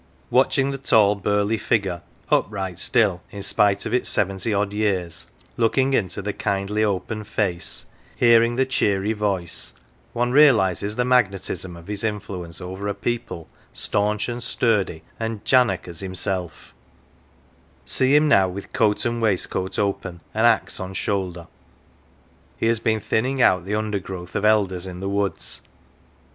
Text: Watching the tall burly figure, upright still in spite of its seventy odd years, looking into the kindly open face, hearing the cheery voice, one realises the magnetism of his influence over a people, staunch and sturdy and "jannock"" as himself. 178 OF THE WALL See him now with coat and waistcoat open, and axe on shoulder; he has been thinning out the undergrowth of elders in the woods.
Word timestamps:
Watching 0.31 0.71
the 0.71 0.79
tall 0.79 1.13
burly 1.13 1.59
figure, 1.59 2.01
upright 2.31 2.79
still 2.79 3.21
in 3.29 3.43
spite 3.43 3.85
of 3.85 3.93
its 3.93 4.09
seventy 4.09 4.51
odd 4.51 4.73
years, 4.73 5.27
looking 5.57 5.93
into 5.93 6.23
the 6.23 6.33
kindly 6.33 6.83
open 6.83 7.23
face, 7.23 7.85
hearing 8.15 8.55
the 8.55 8.65
cheery 8.65 9.13
voice, 9.13 9.73
one 10.13 10.31
realises 10.31 10.95
the 10.95 11.05
magnetism 11.05 11.77
of 11.77 11.85
his 11.85 12.03
influence 12.03 12.59
over 12.59 12.87
a 12.87 12.95
people, 12.95 13.47
staunch 13.73 14.27
and 14.27 14.41
sturdy 14.41 15.03
and 15.19 15.45
"jannock"" 15.45 15.87
as 15.87 15.99
himself. 15.99 16.73
178 17.83 17.83
OF 17.85 17.85
THE 17.85 17.89
WALL 17.91 17.95
See 18.09 18.15
him 18.15 18.27
now 18.27 18.49
with 18.49 18.73
coat 18.73 19.05
and 19.05 19.21
waistcoat 19.21 19.77
open, 19.77 20.21
and 20.33 20.47
axe 20.47 20.79
on 20.79 20.95
shoulder; 20.95 21.45
he 22.57 22.65
has 22.65 22.79
been 22.79 22.99
thinning 23.01 23.39
out 23.39 23.65
the 23.65 23.75
undergrowth 23.75 24.35
of 24.35 24.45
elders 24.45 24.87
in 24.87 24.99
the 24.99 25.07
woods. 25.09 25.61